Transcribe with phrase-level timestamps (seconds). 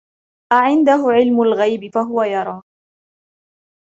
[0.53, 2.61] أَعِندَهُ عِلْمُ الْغَيْبِ فَهُوَ يَرَى